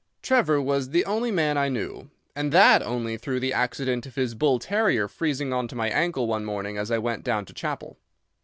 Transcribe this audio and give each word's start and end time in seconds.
Trevor 0.23 0.59
was 0.59 0.89
the 0.89 1.05
only 1.05 1.29
man 1.29 1.59
I 1.59 1.69
knew, 1.69 2.09
and 2.35 2.51
that 2.51 2.81
only 2.81 3.17
through 3.17 3.39
the 3.39 3.53
accident 3.53 4.07
of 4.07 4.15
his 4.15 4.33
bull 4.33 4.57
terrier 4.57 5.07
freezing 5.07 5.53
on 5.53 5.67
to 5.67 5.75
my 5.75 5.89
ankle 5.91 6.25
one 6.25 6.43
morning 6.43 6.75
as 6.75 6.89
I 6.89 6.97
went 6.97 7.23
down 7.23 7.45
to 7.45 7.53
chapel. 7.53 7.99